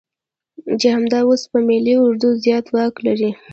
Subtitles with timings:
[0.79, 3.29] چې همدا اوس په ملي اردو زيات واک لري.